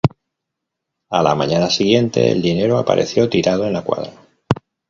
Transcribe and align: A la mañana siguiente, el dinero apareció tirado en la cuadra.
A 1.11 1.21
la 1.21 1.35
mañana 1.35 1.69
siguiente, 1.69 2.31
el 2.31 2.41
dinero 2.41 2.79
apareció 2.79 3.29
tirado 3.29 3.67
en 3.67 3.73
la 3.73 3.83
cuadra. 3.83 4.09